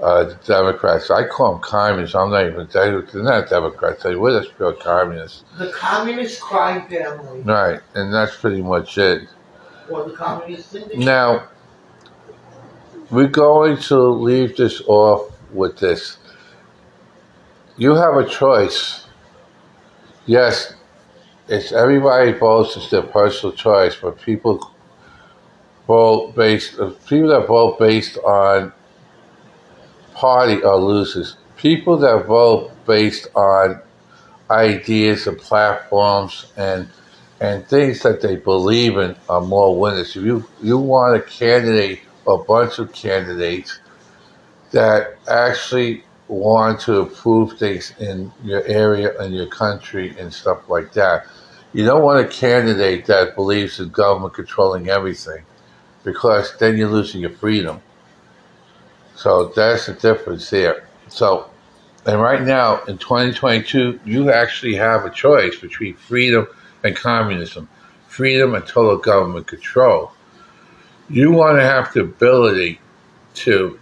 Uh, 0.00 0.22
the 0.22 0.34
Democrats. 0.46 1.10
I 1.10 1.26
call 1.26 1.54
them 1.54 1.60
communists. 1.60 2.14
I'm 2.14 2.30
not 2.30 2.46
even. 2.46 2.68
They're 2.72 3.02
not 3.20 3.50
Democrats. 3.50 4.04
They 4.04 4.14
are 4.14 4.40
just 4.40 4.56
pure 4.56 4.72
communists. 4.72 5.42
The 5.58 5.72
communist 5.72 6.40
crime 6.40 6.88
family. 6.88 7.40
Right, 7.40 7.80
and 7.96 8.14
that's 8.14 8.36
pretty 8.36 8.62
much 8.62 8.96
it. 8.96 9.28
Or 9.90 10.08
the 10.08 10.14
communist 10.14 10.70
syndicate. 10.70 11.00
Now, 11.00 11.48
we're 13.10 13.26
going 13.26 13.78
to 13.78 13.98
leave 13.98 14.56
this 14.56 14.80
off 14.82 15.27
with 15.52 15.78
this. 15.78 16.18
You 17.76 17.94
have 17.94 18.16
a 18.16 18.28
choice. 18.28 19.06
Yes, 20.26 20.74
it's 21.48 21.72
everybody 21.72 22.32
votes. 22.32 22.76
It's 22.76 22.90
their 22.90 23.02
personal 23.02 23.54
choice, 23.54 23.96
but 23.96 24.20
people 24.20 24.70
vote 25.86 26.34
based. 26.34 26.78
Uh, 26.78 26.90
people 27.06 27.28
that 27.30 27.46
vote 27.46 27.78
based 27.78 28.18
on 28.18 28.72
party 30.14 30.62
are 30.62 30.76
losers. 30.76 31.36
People 31.56 31.96
that 31.98 32.26
vote 32.26 32.72
based 32.86 33.28
on 33.34 33.80
ideas 34.50 35.26
and 35.26 35.38
platforms 35.38 36.52
and 36.56 36.88
and 37.40 37.66
things 37.68 38.02
that 38.02 38.20
they 38.20 38.36
believe 38.36 38.96
in 38.96 39.16
are 39.28 39.40
more 39.40 39.78
winners. 39.78 40.16
If 40.16 40.24
you 40.24 40.44
you 40.62 40.78
want 40.78 41.16
a 41.16 41.22
candidate 41.22 42.00
a 42.26 42.36
bunch 42.38 42.78
of 42.78 42.92
candidates 42.92 43.80
that 44.70 45.16
actually 45.28 46.04
want 46.28 46.80
to 46.80 47.00
improve 47.00 47.58
things 47.58 47.94
in 47.98 48.30
your 48.44 48.62
area 48.64 49.18
and 49.18 49.34
your 49.34 49.46
country 49.46 50.14
and 50.18 50.32
stuff 50.32 50.68
like 50.68 50.92
that. 50.92 51.26
You 51.72 51.84
don't 51.84 52.02
want 52.02 52.24
a 52.24 52.28
candidate 52.28 53.06
that 53.06 53.34
believes 53.34 53.80
in 53.80 53.88
government 53.90 54.34
controlling 54.34 54.88
everything 54.88 55.44
because 56.04 56.56
then 56.58 56.76
you're 56.76 56.90
losing 56.90 57.22
your 57.22 57.30
freedom. 57.30 57.80
So 59.14 59.46
that's 59.46 59.86
the 59.86 59.94
difference 59.94 60.48
there. 60.50 60.86
So, 61.08 61.50
and 62.06 62.20
right 62.20 62.42
now 62.42 62.84
in 62.84 62.98
2022, 62.98 64.00
you 64.04 64.30
actually 64.30 64.76
have 64.76 65.04
a 65.04 65.10
choice 65.10 65.58
between 65.58 65.94
freedom 65.94 66.46
and 66.84 66.94
communism, 66.94 67.68
freedom 68.06 68.54
and 68.54 68.66
total 68.66 68.96
government 68.96 69.46
control. 69.46 70.12
You 71.10 71.32
want 71.32 71.58
to 71.58 71.64
have 71.64 71.92
the 71.92 72.00
ability 72.00 72.80
to 73.34 73.78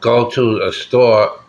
go 0.00 0.30
to 0.30 0.62
a 0.62 0.72
store 0.72 1.40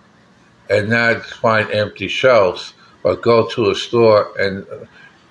and 0.69 0.89
not 0.89 1.23
find 1.23 1.69
empty 1.71 2.07
shelves, 2.07 2.73
but 3.03 3.21
go 3.21 3.47
to 3.49 3.69
a 3.69 3.75
store 3.75 4.33
and 4.39 4.65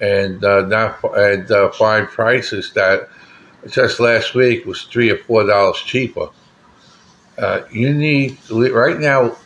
and 0.00 0.44
uh, 0.44 0.62
not 0.62 0.99
and 1.16 1.50
uh, 1.50 1.70
find 1.73 2.06
prices 2.08 2.73
that 2.75 3.08
just 3.68 3.99
last 3.99 4.35
week 4.35 4.66
was 4.66 4.82
three 4.82 5.11
or 5.11 5.18
four 5.18 5.46
dollars 5.46 5.78
cheaper. 5.78 6.28
Uh, 7.38 7.62
you 7.70 7.92
need 7.92 8.38
right 8.50 8.99
now. 8.99 9.37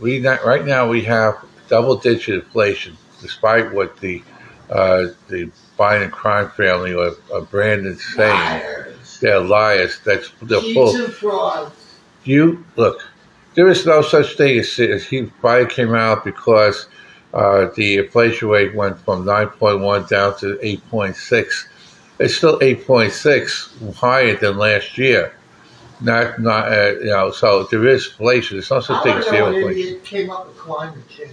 We 0.00 0.20
not, 0.20 0.44
right 0.44 0.64
now 0.64 0.88
we 0.88 1.02
have 1.02 1.42
double 1.68 1.96
digit 1.96 2.44
inflation, 2.44 2.96
despite 3.20 3.72
what 3.72 3.98
the 3.98 4.22
uh, 4.70 5.06
the 5.28 5.50
Biden 5.78 6.10
crime 6.10 6.50
family 6.50 6.94
or, 6.94 7.12
or 7.30 7.42
Brandon 7.42 7.96
saying. 7.96 8.30
Liars. 8.30 9.20
They're 9.20 9.40
liars. 9.40 10.00
That's 10.04 10.30
they're 10.42 10.60
full. 10.60 10.92
Frauds. 11.08 11.85
You 12.26 12.64
look. 12.74 13.08
There 13.54 13.68
is 13.68 13.86
no 13.86 14.02
such 14.02 14.36
thing 14.36 14.58
as, 14.58 14.78
as 14.80 15.04
he 15.04 15.22
Biden 15.42 15.70
came 15.70 15.94
out 15.94 16.24
because 16.24 16.88
uh, 17.32 17.68
the 17.76 17.98
inflation 17.98 18.48
rate 18.48 18.74
went 18.74 18.98
from 18.98 19.24
9.1 19.24 20.08
down 20.08 20.36
to 20.38 20.56
8.6. 20.56 21.66
It's 22.18 22.34
still 22.34 22.58
8.6 22.58 23.94
higher 23.94 24.36
than 24.36 24.58
last 24.58 24.98
year. 24.98 25.32
Not, 26.00 26.40
not, 26.40 26.70
uh, 26.70 26.94
you 26.98 27.06
know. 27.06 27.30
So 27.30 27.64
there 27.70 27.86
is 27.86 28.06
inflation. 28.06 28.56
There's 28.56 28.70
no 28.70 28.80
such 28.80 29.02
thing 29.04 29.16
as 29.16 29.28
zero 29.28 29.54
inflation. 29.54 30.00
came 30.00 30.30
up 30.30 30.48
with 30.48 30.58
climate 30.58 31.08
change. 31.08 31.32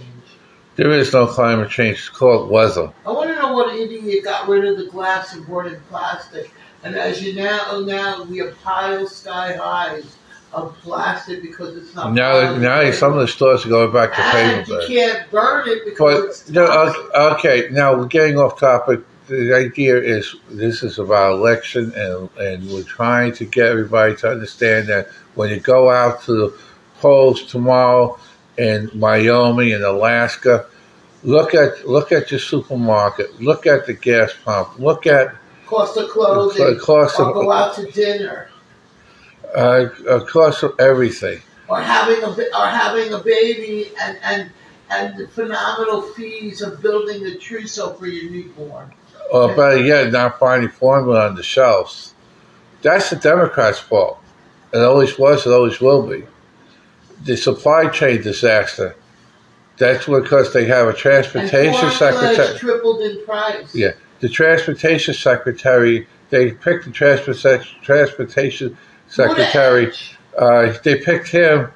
There 0.76 0.92
is 0.92 1.12
no 1.12 1.26
climate 1.26 1.70
change. 1.70 1.98
It's 1.98 2.08
called 2.08 2.50
weather. 2.50 2.92
I 3.04 3.10
want 3.10 3.30
to 3.30 3.36
know 3.36 3.52
what 3.52 3.74
idiot 3.74 4.24
got 4.24 4.48
rid 4.48 4.64
of 4.64 4.78
the 4.78 4.86
glass 4.86 5.34
and 5.34 5.44
brought 5.44 5.66
in 5.66 5.80
plastic. 5.90 6.50
And 6.84 6.94
as 6.94 7.22
you 7.22 7.34
now 7.34 7.80
now 7.80 8.24
we 8.24 8.38
have 8.38 8.56
piles 8.62 9.16
sky 9.16 9.56
highs 9.56 10.16
of 10.54 10.76
plastic 10.78 11.42
because 11.42 11.76
it's 11.76 11.94
not. 11.94 12.12
Now, 12.12 12.56
now 12.56 12.90
some 12.92 13.12
of 13.12 13.20
the 13.20 13.28
stores 13.28 13.66
are 13.66 13.68
going 13.68 13.92
back 13.92 14.12
to 14.14 14.20
and 14.20 14.66
paper. 14.66 14.80
you 14.82 14.98
can't 14.98 15.30
burn 15.30 15.68
it 15.68 15.84
because 15.84 16.44
But 16.44 16.54
no, 16.54 16.94
okay, 17.32 17.68
now 17.70 17.96
we're 17.96 18.06
getting 18.06 18.38
off 18.38 18.58
topic. 18.58 19.00
The 19.26 19.54
idea 19.54 19.96
is 19.96 20.34
this 20.50 20.82
is 20.82 20.98
about 20.98 21.32
election, 21.32 21.92
and 21.96 22.28
and 22.38 22.68
we're 22.70 22.82
trying 22.82 23.32
to 23.34 23.44
get 23.44 23.66
everybody 23.66 24.16
to 24.16 24.30
understand 24.30 24.88
that 24.88 25.08
when 25.34 25.50
you 25.50 25.60
go 25.60 25.90
out 25.90 26.22
to 26.24 26.32
the 26.32 26.58
polls 27.00 27.42
tomorrow 27.44 28.18
in 28.58 28.90
Wyoming 28.94 29.72
and 29.72 29.82
Alaska, 29.82 30.66
look 31.22 31.54
at 31.54 31.88
look 31.88 32.12
at 32.12 32.30
your 32.30 32.40
supermarket, 32.40 33.40
look 33.40 33.66
at 33.66 33.86
the 33.86 33.94
gas 33.94 34.32
pump, 34.44 34.78
look 34.78 35.06
at 35.06 35.34
cost 35.66 35.96
of 35.96 36.10
clothing, 36.10 36.74
the 36.74 36.80
cost 36.80 37.18
of 37.18 37.34
go 37.34 37.50
out 37.50 37.74
to 37.74 37.90
dinner, 37.90 38.50
uh, 39.54 39.88
uh, 40.08 40.24
cost 40.24 40.62
of 40.62 40.78
everything. 40.78 41.40
or 41.68 41.80
having 41.80 42.22
a 42.22 42.28
or 42.28 42.66
having 42.66 43.12
a 43.12 43.18
baby, 43.18 43.90
and 44.00 44.18
and 44.22 44.50
and 44.90 45.16
the 45.16 45.28
phenomenal 45.28 46.02
fees 46.02 46.62
of 46.62 46.82
building 46.82 47.24
a 47.26 47.36
trousseau 47.36 47.94
for 47.94 48.06
your 48.06 48.30
newborn. 48.30 48.92
Or 49.32 49.54
better 49.54 49.80
yet, 49.80 50.12
not 50.12 50.38
finding 50.38 50.68
formula 50.68 51.28
on 51.28 51.34
the 51.34 51.42
shelves. 51.42 52.14
That's 52.82 53.10
the 53.10 53.16
Democrats' 53.16 53.78
fault. 53.78 54.18
It 54.72 54.78
always 54.78 55.18
was, 55.18 55.46
it 55.46 55.52
always 55.52 55.80
will 55.80 56.06
be. 56.06 56.24
The 57.24 57.36
supply 57.36 57.88
chain 57.88 58.20
disaster. 58.20 58.96
That's 59.78 60.06
because 60.06 60.52
they 60.52 60.66
have 60.66 60.88
a 60.88 60.92
transportation 60.92 61.90
secretary. 61.90 62.58
tripled 62.58 63.00
in 63.02 63.24
price. 63.24 63.74
Yeah, 63.74 63.92
the 64.20 64.28
transportation 64.28 65.14
secretary. 65.14 66.06
They 66.30 66.52
picked 66.52 66.84
the 66.84 66.90
transportation 66.90 67.80
transportation 67.82 68.76
secretary. 69.14 69.92
Uh, 70.36 70.72
they 70.82 70.96
picked 71.00 71.28
him 71.28 71.68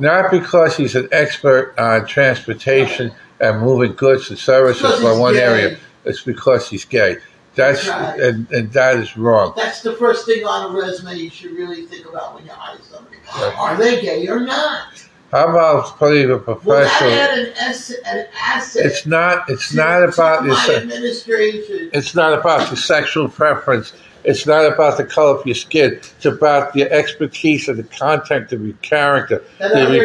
not 0.00 0.30
because 0.30 0.76
he's 0.76 0.94
an 0.94 1.08
expert 1.12 1.74
on 1.78 2.06
transportation 2.06 3.12
and 3.40 3.60
moving 3.60 3.92
goods 3.94 4.30
and 4.30 4.38
services 4.38 5.00
from 5.00 5.18
one 5.18 5.34
gay. 5.34 5.40
area. 5.40 5.78
It's 6.04 6.22
because 6.22 6.68
he's 6.68 6.84
gay. 6.84 7.16
That's 7.54 7.88
Right. 7.88 8.20
and, 8.20 8.50
and 8.50 8.72
that 8.72 8.96
is 8.96 9.16
wrong. 9.16 9.52
That's 9.56 9.80
the 9.82 9.94
first 9.94 10.26
thing 10.26 10.44
on 10.44 10.74
a 10.74 10.78
resume 10.78 11.14
you 11.14 11.30
should 11.30 11.52
really 11.52 11.86
think 11.86 12.06
about 12.06 12.34
when 12.34 12.44
you 12.44 12.50
hire 12.52 12.78
somebody. 12.82 13.16
Right. 13.34 13.54
Are 13.58 13.76
they 13.76 14.00
gay 14.00 14.26
or 14.28 14.40
not? 14.40 14.88
How 15.32 15.48
about 15.48 15.98
putting 15.98 16.30
a 16.30 16.38
professional? 16.38 17.10
add 17.10 17.38
an, 17.38 17.52
ass- 17.60 17.92
an 18.06 18.26
asset? 18.40 18.86
It's 18.86 19.06
not. 19.06 19.48
It's 19.50 19.74
not 19.74 20.02
about 20.04 20.44
your. 20.44 20.54
administration. 20.76 21.90
It's 21.92 22.14
not 22.14 22.38
about 22.38 22.68
your 22.68 22.76
sexual 22.76 23.28
preference. 23.28 23.92
It's 24.26 24.44
not 24.44 24.66
about 24.66 24.96
the 24.96 25.04
color 25.04 25.38
of 25.38 25.46
your 25.46 25.54
skin. 25.54 25.92
It's 25.94 26.26
about 26.26 26.74
your 26.74 26.92
expertise 26.92 27.68
and 27.68 27.78
the 27.78 27.84
content 27.84 28.52
of 28.52 28.64
your 28.64 28.76
character. 28.82 29.42
The, 29.58 29.68
the 29.68 30.00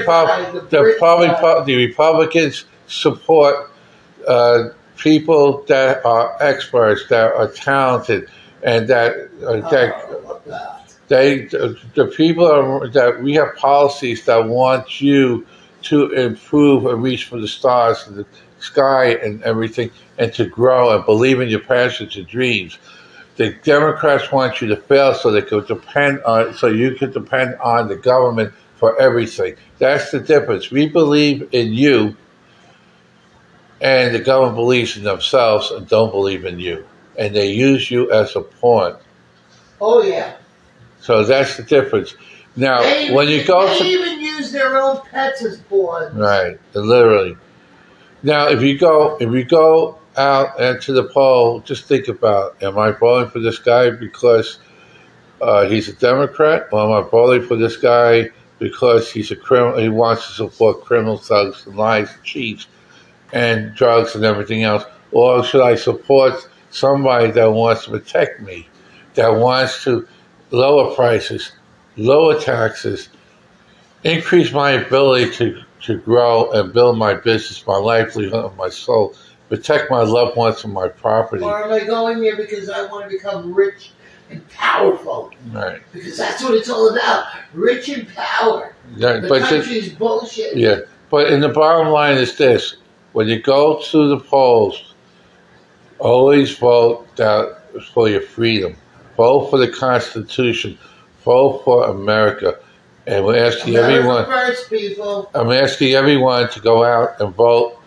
the, 0.70 1.64
the 1.66 1.76
Republicans 1.76 2.66
support 2.88 3.72
uh, 4.28 4.70
people 4.96 5.64
that 5.64 6.06
are 6.06 6.38
experts, 6.40 7.08
that 7.10 7.34
are 7.34 7.48
talented, 7.48 8.30
and 8.64 8.88
that 8.88 9.14
uh, 9.42 9.46
Oh, 9.46 9.62
that 9.62 9.72
at 9.72 10.46
that. 10.46 10.94
They, 11.08 11.46
the, 11.46 11.78
the 11.96 12.06
people 12.06 12.46
are, 12.46 12.88
that 12.90 13.22
we 13.22 13.34
have 13.34 13.56
policies 13.56 14.26
that 14.26 14.48
want 14.48 15.02
you 15.02 15.46
to 15.84 16.12
improve 16.12 16.86
and 16.86 17.02
reach 17.02 17.26
for 17.26 17.40
the 17.40 17.48
stars 17.48 18.06
and 18.08 18.18
the 18.18 18.26
sky 18.60 19.16
and 19.16 19.42
everything, 19.44 19.90
and 20.20 20.32
to 20.36 20.46
grow 20.46 20.96
and 20.96 21.04
believe 21.06 21.42
in 21.42 21.50
your 21.50 21.60
passions 21.60 22.16
and 22.16 22.28
dreams. 22.28 22.78
The 23.38 23.54
Democrats 23.64 24.32
want 24.32 24.62
you 24.62 24.68
to 24.70 24.76
fail 24.76 25.14
so 25.14 25.32
they 25.32 25.42
could 25.42 25.68
depend 25.68 26.22
on, 26.24 26.54
so 26.54 26.68
you 26.68 26.96
could 26.96 27.14
depend 27.14 27.56
on 27.56 27.88
the 27.88 27.96
government 27.96 28.54
for 28.76 29.00
everything. 29.00 29.56
That's 29.80 30.12
the 30.12 30.20
difference. 30.20 30.70
We 30.70 30.90
believe 30.90 31.50
in 31.52 31.74
you, 31.74 32.16
and 33.80 34.14
the 34.14 34.20
government 34.20 34.56
believes 34.56 34.98
in 34.98 35.04
themselves 35.04 35.72
and 35.72 35.88
don't 35.88 36.12
believe 36.12 36.46
in 36.46 36.60
you, 36.60 36.86
and 37.18 37.36
they 37.36 37.52
use 37.52 37.90
you 37.90 38.12
as 38.12 38.36
a 38.36 38.42
pawn. 38.42 38.98
Oh 39.80 40.04
yeah. 40.04 40.36
So 41.00 41.24
that's 41.24 41.58
the 41.58 41.64
difference. 41.64 42.16
Now, 42.56 42.82
They 42.82 43.14
when 43.14 43.28
you 43.30 43.44
go 43.46 43.68
they 43.68 43.80
to 43.80 43.86
even 43.86 44.20
use 44.20 44.52
their 44.52 44.78
own 44.78 45.02
pets 45.10 45.44
as 45.44 45.60
pawns. 45.62 46.14
Right, 46.14 46.60
literally. 46.74 47.38
Now, 48.24 48.50
if 48.50 48.62
you 48.62 48.78
go, 48.78 49.18
if 49.20 49.32
you 49.32 49.44
go 49.46 49.98
out 50.18 50.60
and 50.60 50.82
to 50.82 50.94
the 50.94 51.04
poll, 51.04 51.62
just 51.62 51.86
think 51.86 52.08
about: 52.08 52.62
Am 52.62 52.78
I 52.78 52.92
voting 52.92 53.30
for 53.30 53.40
this 53.40 53.60
guy 53.60 53.90
because 53.92 54.60
uh, 55.42 55.66
he's 55.66 55.88
a 55.88 55.94
Democrat, 55.94 56.68
or 56.72 56.82
am 56.82 57.06
I 57.06 57.08
voting 57.08 57.48
for 57.48 57.56
this 57.56 57.78
guy 57.78 58.30
because 58.60 59.12
he's 59.12 59.32
a 59.32 59.36
criminal? 59.36 59.80
He 59.80 59.90
wants 59.90 60.28
to 60.28 60.34
support 60.34 60.86
criminal 60.86 61.18
thugs 61.18 61.66
and 61.66 61.76
lies, 61.76 62.14
and 62.14 62.24
cheats, 62.24 62.68
and 63.34 63.74
drugs 63.76 64.16
and 64.16 64.24
everything 64.24 64.64
else, 64.64 64.84
or 65.12 65.44
should 65.44 65.62
I 65.62 65.76
support 65.76 66.48
somebody 66.70 67.32
that 67.32 67.52
wants 67.52 67.86
to 67.86 67.92
protect 67.92 68.42
me, 68.42 68.68
that 69.16 69.30
wants 69.30 69.84
to 69.84 70.08
lower 70.52 70.94
prices, 70.96 71.54
lower 71.98 72.40
taxes, 72.40 73.10
increase 74.04 74.52
my 74.52 74.72
ability 74.72 75.32
to, 75.32 75.64
to 75.82 75.98
grow 75.98 76.52
and 76.52 76.74
build 76.74 76.98
my 76.98 77.14
business, 77.14 77.66
my 77.66 77.78
livelihood, 77.78 78.56
my 78.58 78.70
soul, 78.70 79.16
protect 79.52 79.92
my 79.92 80.02
loved 80.02 80.38
ones 80.38 80.64
and 80.64 80.74
my 80.74 80.88
property. 80.88 81.44
Or 81.44 81.62
am 81.62 81.74
I 81.74 81.84
going 81.84 82.22
there 82.22 82.38
because 82.38 82.70
I 82.70 82.86
want 82.86 83.04
to 83.04 83.10
become 83.10 83.54
rich 83.54 83.92
and 84.30 84.48
powerful? 84.48 85.30
Right. 85.52 85.82
Because 85.92 86.18
that's 86.18 86.42
what 86.42 86.54
it's 86.54 86.70
all 86.70 86.88
about. 86.90 87.26
Rich 87.54 87.90
and 87.90 88.08
power. 88.16 88.74
Yeah, 88.96 89.18
The 89.18 89.28
but 89.28 89.42
country's 89.42 89.92
bullshit. 89.92 90.56
yeah, 90.56 90.78
but 91.10 91.30
in 91.34 91.42
the 91.42 91.50
bottom 91.50 91.90
line 91.90 92.16
is 92.18 92.38
this: 92.38 92.78
when 93.12 93.28
you 93.28 93.42
go 93.42 93.82
to 93.92 94.08
the 94.08 94.20
polls, 94.22 94.94
always 96.00 96.58
vote 96.58 97.14
that 97.18 97.58
for 97.94 98.08
your 98.08 98.22
freedom. 98.22 98.78
Vote 99.18 99.50
for 99.50 99.58
the 99.58 99.68
Constitution. 99.68 100.78
Vote 101.26 101.62
for 101.66 101.90
America. 101.90 102.58
And 103.06 103.26
we're 103.26 103.44
asking 103.46 103.76
America 103.76 103.96
everyone. 103.98 104.26
first, 104.26 104.70
people. 104.70 105.30
I'm 105.36 105.52
asking 105.52 105.94
everyone 105.94 106.50
to 106.52 106.60
go 106.62 106.86
out 106.86 107.20
and 107.20 107.36
vote 107.36 107.81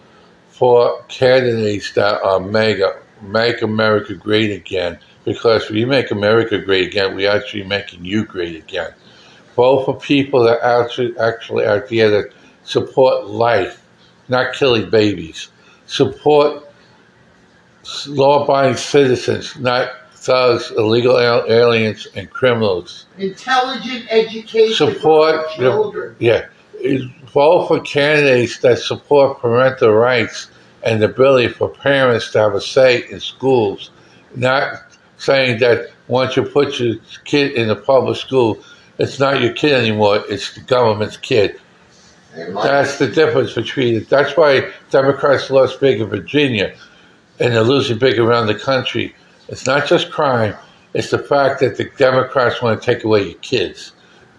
for 0.55 1.03
candidates 1.09 1.93
that 1.95 2.23
are 2.23 2.39
MAGA, 2.39 2.97
make 3.23 3.61
America 3.63 4.15
great 4.15 4.53
again. 4.53 4.99
Because 5.25 5.65
if 5.65 5.71
you 5.73 5.87
make 5.87 6.13
America 6.13 6.59
great 6.59 6.87
again, 6.87 7.17
we're 7.17 7.31
actually 7.31 7.65
making 7.65 8.05
you 8.05 8.25
great 8.25 8.55
again. 8.55 8.93
Vote 9.57 9.85
for 9.85 9.99
people 9.99 10.45
that 10.45 10.61
actually, 10.63 11.19
actually 11.19 11.65
are 11.67 11.85
there 11.91 12.11
that 12.11 12.33
support 12.63 13.27
life, 13.27 13.85
not 14.29 14.55
killing 14.55 14.89
babies. 14.91 15.49
Support 15.87 16.63
law-abiding 18.07 18.77
citizens, 18.77 19.59
not 19.59 19.91
thugs, 20.13 20.71
illegal 20.71 21.19
aliens, 21.19 22.07
and 22.15 22.31
criminals. 22.31 23.07
Intelligent 23.19 24.07
education 24.11 24.75
Support 24.75 25.47
the- 25.57 25.63
children. 25.65 26.17
Yeah, 26.21 26.47
vote 27.33 27.67
for 27.69 27.81
candidates 27.81 28.59
that 28.59 28.79
support 28.79 29.41
parental 29.41 29.93
rights 29.93 30.51
and 30.83 31.01
the 31.01 31.07
ability 31.07 31.49
for 31.49 31.69
parents 31.69 32.31
to 32.33 32.39
have 32.39 32.55
a 32.55 32.61
say 32.61 33.05
in 33.11 33.21
schools. 33.21 33.91
Not 34.37 34.83
saying 35.17 35.61
that 35.61 35.91
once 36.09 36.37
you 36.37 36.43
put 36.43 36.79
your 36.79 36.97
kid 37.25 37.53
in 37.53 37.71
a 37.71 37.77
public 37.77 38.17
school, 38.17 38.63
it's 38.99 39.19
not 39.19 39.41
your 39.41 39.53
kid 39.53 39.73
anymore, 39.73 40.23
it's 40.29 40.55
the 40.55 40.61
government's 40.61 41.17
kid. 41.17 41.59
That's 42.35 42.99
the 42.99 43.09
difference 43.09 43.55
between 43.55 43.95
it. 43.95 44.09
That's 44.09 44.37
why 44.37 44.73
Democrats 44.91 45.51
lost 45.51 45.81
big 45.81 46.01
in 46.01 46.09
Virginia 46.09 46.75
and 47.41 47.55
they're 47.55 47.63
losing 47.63 47.99
big 47.99 48.19
around 48.19 48.47
the 48.47 48.55
country. 48.55 49.15
It's 49.49 49.67
not 49.67 49.87
just 49.87 50.11
crime, 50.11 50.55
it's 50.93 51.11
the 51.11 51.19
fact 51.19 51.61
that 51.61 51.77
the 51.77 51.91
Democrats 51.97 52.61
want 52.61 52.81
to 52.81 52.85
take 52.85 53.05
away 53.05 53.25
your 53.25 53.39
kids 53.39 53.93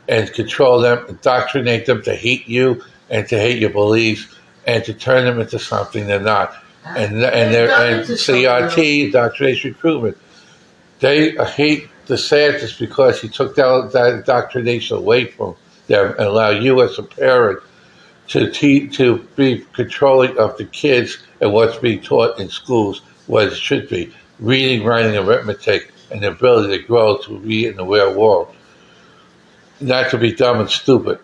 and 0.07 0.31
control 0.33 0.79
them, 0.79 1.05
indoctrinate 1.07 1.85
them 1.85 2.01
to 2.03 2.15
hate 2.15 2.47
you 2.47 2.83
and 3.09 3.27
to 3.29 3.39
hate 3.39 3.59
your 3.59 3.71
beliefs 3.71 4.35
and 4.65 4.83
to 4.85 4.93
turn 4.93 5.25
them 5.25 5.39
into 5.39 5.59
something 5.59 6.07
they're 6.07 6.19
not. 6.19 6.55
And 6.85 7.15
and 7.15 7.53
they're 7.53 7.71
and 7.71 8.01
it 8.01 8.05
to 8.07 8.17
someone 8.17 8.43
CRT, 8.43 9.05
indoctrination 9.05 9.71
recruitment. 9.71 10.17
They 10.99 11.31
hate 11.31 11.89
DeSantis 12.07 12.77
because 12.79 13.21
he 13.21 13.27
took 13.27 13.55
that, 13.55 13.91
that 13.93 14.13
indoctrination 14.13 14.97
away 14.97 15.25
from 15.25 15.55
them 15.87 16.11
and 16.11 16.27
allow 16.27 16.49
you 16.49 16.81
as 16.83 16.99
a 16.99 17.03
parent 17.03 17.59
to 18.27 18.49
te- 18.49 18.87
to 18.87 19.19
be 19.35 19.65
controlling 19.73 20.37
of 20.37 20.57
the 20.57 20.65
kids 20.65 21.17
and 21.41 21.53
what's 21.53 21.77
being 21.77 22.01
taught 22.01 22.39
in 22.39 22.49
schools, 22.49 23.01
what 23.27 23.47
it 23.47 23.55
should 23.55 23.89
be 23.89 24.13
reading, 24.39 24.83
writing, 24.83 25.15
arithmetic, 25.15 25.91
and 26.11 26.21
the 26.21 26.29
ability 26.31 26.77
to 26.77 26.83
grow 26.83 27.17
to 27.17 27.39
be 27.39 27.67
in 27.67 27.75
the 27.75 27.85
real 27.85 28.13
world. 28.13 28.53
Not 29.79 30.09
to 30.11 30.17
be 30.17 30.31
dumb 30.31 30.59
and 30.59 30.69
stupid 30.69 31.19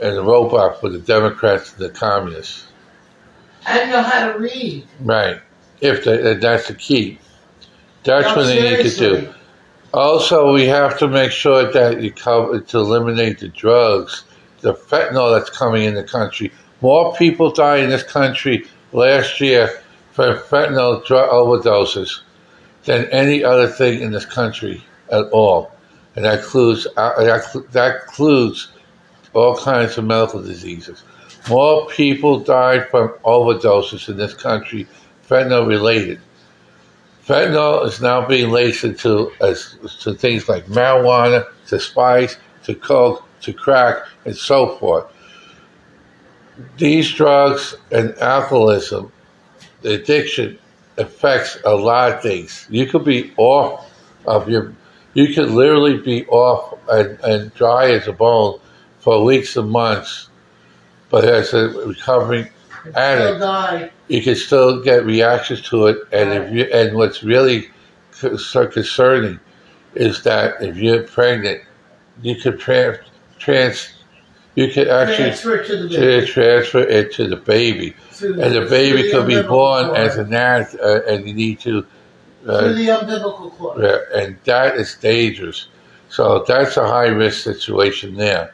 and 0.00 0.18
a 0.18 0.22
robot 0.22 0.80
for 0.80 0.88
the 0.88 0.98
Democrats 0.98 1.72
and 1.72 1.80
the 1.80 1.90
communists. 1.90 2.66
I 3.66 3.78
don't 3.78 3.90
know 3.90 4.02
how 4.02 4.32
to 4.32 4.38
read. 4.38 4.84
Right. 5.00 5.40
If 5.80 6.04
that's 6.04 6.68
the 6.68 6.74
key. 6.74 7.18
That's 8.04 8.28
No, 8.28 8.36
what 8.36 8.46
they 8.46 8.60
need 8.76 8.90
to 8.90 8.96
do. 8.96 9.34
Also, 9.94 10.52
we 10.52 10.66
have 10.66 10.98
to 10.98 11.08
make 11.08 11.30
sure 11.30 11.70
that 11.70 12.02
you 12.02 12.12
cover 12.12 12.60
to 12.60 12.78
eliminate 12.78 13.38
the 13.38 13.48
drugs, 13.48 14.24
the 14.60 14.74
fentanyl 14.74 15.36
that's 15.36 15.50
coming 15.50 15.84
in 15.84 15.94
the 15.94 16.04
country. 16.04 16.50
More 16.80 17.14
people 17.14 17.50
died 17.50 17.80
in 17.80 17.90
this 17.90 18.02
country 18.02 18.64
last 18.92 19.40
year 19.40 19.82
from 20.12 20.36
fentanyl 20.36 21.04
drug 21.04 21.30
overdoses 21.30 22.20
than 22.84 23.06
any 23.06 23.44
other 23.44 23.68
thing 23.68 24.00
in 24.00 24.10
this 24.12 24.26
country 24.26 24.84
at 25.10 25.26
all, 25.26 25.71
and 26.16 26.24
that 26.24 26.40
includes 26.40 26.86
uh, 26.96 27.24
that, 27.70 28.00
includes 28.02 28.72
all 29.32 29.56
kinds 29.56 29.96
of 29.98 30.04
medical 30.04 30.42
diseases. 30.42 31.02
More 31.48 31.86
people 31.88 32.38
died 32.38 32.88
from 32.90 33.08
overdoses 33.24 34.08
in 34.08 34.16
this 34.16 34.34
country, 34.34 34.86
fentanyl 35.28 35.66
related. 35.66 36.20
Fentanyl 37.26 37.86
is 37.86 38.00
now 38.00 38.26
being 38.26 38.50
laced 38.50 38.84
into 38.84 39.32
as 39.40 39.76
to 40.00 40.14
things 40.14 40.48
like 40.48 40.66
marijuana, 40.66 41.46
to 41.68 41.80
spice, 41.80 42.36
to 42.64 42.74
coke, 42.74 43.24
to 43.40 43.52
crack, 43.52 44.04
and 44.24 44.36
so 44.36 44.76
forth. 44.78 45.06
These 46.76 47.12
drugs 47.12 47.74
and 47.90 48.16
alcoholism, 48.18 49.10
the 49.82 49.94
addiction, 49.94 50.58
affects 50.98 51.58
a 51.64 51.74
lot 51.74 52.12
of 52.12 52.22
things. 52.22 52.66
You 52.70 52.86
could 52.86 53.04
be 53.04 53.32
off 53.36 53.90
of 54.26 54.48
your, 54.48 54.74
you 55.14 55.34
could 55.34 55.50
literally 55.50 55.98
be 55.98 56.26
off 56.26 56.78
and, 56.88 57.18
and 57.20 57.54
dry 57.54 57.90
as 57.90 58.08
a 58.08 58.12
bone 58.12 58.58
for 59.00 59.24
weeks 59.24 59.56
and 59.56 59.70
months, 59.70 60.28
but 61.10 61.24
as 61.24 61.52
a 61.52 61.68
recovering 61.86 62.48
addict, 62.94 63.92
you 64.08 64.22
can 64.22 64.34
still 64.34 64.82
get 64.82 65.04
reactions 65.04 65.62
to 65.62 65.86
it. 65.86 65.98
And 66.12 66.32
if 66.32 66.52
you 66.52 66.64
and 66.64 66.96
what's 66.96 67.22
really 67.22 67.70
so 68.12 68.66
concerning 68.66 69.40
is 69.94 70.22
that 70.22 70.62
if 70.62 70.76
you're 70.76 71.02
pregnant, 71.02 71.62
you 72.22 72.36
could 72.36 72.58
trans, 72.58 72.98
trans 73.38 73.92
you 74.54 74.68
could 74.68 74.88
actually 74.88 75.30
Transfer 75.30 75.64
to 75.64 75.76
the 75.76 75.88
baby. 75.88 76.26
transfer 76.26 76.80
it 76.80 77.12
to 77.14 77.26
the 77.26 77.36
baby, 77.36 77.96
Through 78.10 78.40
and 78.40 78.54
the 78.54 78.66
baby 78.66 79.10
could 79.10 79.26
be 79.26 79.40
born 79.42 79.96
as 79.96 80.18
an 80.18 80.34
addict, 80.34 80.76
uh, 80.80 81.00
and 81.08 81.26
you 81.26 81.34
need 81.34 81.60
to. 81.60 81.86
Through 82.44 82.52
Uh, 82.54 82.72
the 82.72 82.90
umbilical 82.90 83.50
cord. 83.50 83.82
yeah, 83.82 84.20
and 84.20 84.36
that 84.44 84.76
is 84.76 84.96
dangerous. 85.00 85.66
So 86.08 86.44
that's 86.46 86.76
a 86.76 86.86
high 86.86 87.08
risk 87.08 87.42
situation 87.42 88.16
there 88.16 88.52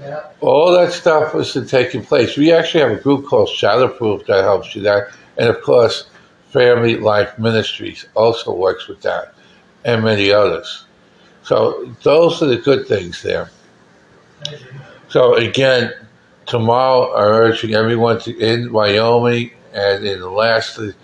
Yeah. 0.00 0.20
all 0.40 0.72
that 0.72 0.92
stuff 0.92 1.34
was 1.34 1.52
taking 1.68 2.04
place. 2.04 2.36
We 2.36 2.52
actually 2.52 2.80
have 2.82 2.92
a 2.92 3.02
group 3.02 3.26
called 3.26 3.48
Shadowproof 3.48 4.26
that 4.26 4.44
helps 4.44 4.74
you 4.76 4.82
that, 4.82 5.08
and 5.36 5.48
of 5.48 5.60
course, 5.62 6.08
Family 6.52 6.96
Life 6.96 7.38
Ministries 7.38 8.06
also 8.14 8.52
works 8.54 8.86
with 8.88 9.00
that, 9.02 9.34
and 9.84 10.04
many 10.04 10.30
others. 10.30 10.84
So 11.42 11.92
those 12.02 12.42
are 12.42 12.46
the 12.46 12.58
good 12.58 12.86
things 12.86 13.22
there. 13.22 13.50
So 15.08 15.34
again, 15.34 15.92
tomorrow 16.46 17.14
I'm 17.16 17.32
urging 17.32 17.74
everyone 17.74 18.20
to 18.20 18.38
in 18.38 18.72
Wyoming 18.72 19.50
and 19.72 20.04
in 20.04 20.20
Alaska 20.20 20.94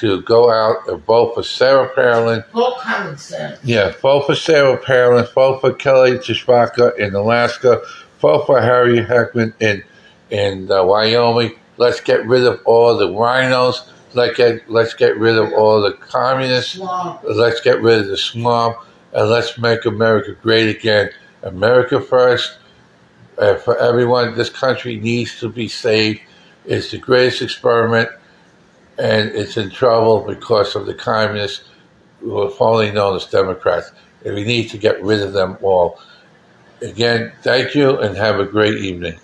to 0.00 0.22
go 0.22 0.50
out 0.50 0.88
and 0.88 1.04
vote 1.04 1.34
for 1.34 1.42
Sarah 1.42 1.88
Palin. 1.94 2.42
Vote 2.52 2.78
common 2.80 3.16
sense. 3.18 3.58
Yeah, 3.62 3.92
vote 4.00 4.26
for 4.26 4.34
Sarah 4.34 4.76
Palin, 4.76 5.26
vote 5.34 5.60
for 5.60 5.72
Kelly 5.72 6.12
Tshibaka 6.12 6.98
in 6.98 7.14
Alaska, 7.14 7.82
vote 8.20 8.46
for 8.46 8.60
Harry 8.60 8.98
Heckman 8.98 9.54
in 9.60 9.84
in 10.30 10.70
uh, 10.70 10.84
Wyoming. 10.84 11.56
Let's 11.76 12.00
get 12.00 12.26
rid 12.26 12.44
of 12.44 12.60
all 12.64 12.96
the 12.96 13.08
RINOs. 13.08 13.88
Let's 14.14 14.36
get 14.36 14.68
let's 14.70 14.94
get 14.94 15.16
rid 15.18 15.36
of 15.36 15.52
all 15.52 15.80
the 15.80 15.92
communists. 15.92 16.74
Swamp. 16.74 17.20
Let's 17.22 17.60
get 17.60 17.80
rid 17.82 18.00
of 18.00 18.06
the 18.08 18.16
swamp 18.16 18.76
and 19.12 19.28
let's 19.28 19.58
make 19.58 19.84
America 19.84 20.34
great 20.42 20.74
again. 20.74 21.10
America 21.42 22.00
first. 22.00 22.56
Uh, 23.38 23.54
for 23.54 23.78
everyone, 23.78 24.36
this 24.36 24.50
country 24.50 24.96
needs 24.96 25.40
to 25.40 25.48
be 25.48 25.66
saved. 25.66 26.20
It's 26.66 26.90
the 26.90 26.98
greatest 26.98 27.40
experiment, 27.40 28.10
and 29.00 29.30
it's 29.30 29.56
in 29.56 29.70
trouble 29.70 30.20
because 30.20 30.76
of 30.76 30.84
the 30.84 30.94
communists 30.94 31.64
who 32.20 32.38
are 32.38 32.50
formerly 32.50 32.92
known 32.92 33.16
as 33.16 33.24
Democrats. 33.24 33.92
And 34.24 34.34
we 34.34 34.44
need 34.44 34.68
to 34.70 34.78
get 34.78 35.02
rid 35.02 35.22
of 35.22 35.32
them 35.32 35.56
all. 35.62 35.98
Again, 36.82 37.32
thank 37.42 37.74
you 37.74 37.98
and 37.98 38.14
have 38.16 38.38
a 38.38 38.44
great 38.44 38.76
evening. 38.76 39.18